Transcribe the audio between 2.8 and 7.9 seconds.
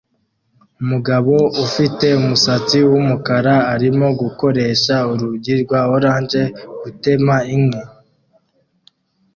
wumukara arimo gukoresha urunigi rwa orange gutema inkwi